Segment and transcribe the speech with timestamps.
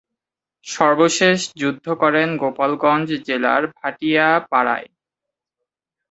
[0.65, 4.87] সর্বশেষ যুদ্ধ করেন গোপালগঞ্জ জেলার ভাটিয়াপাড়ায়।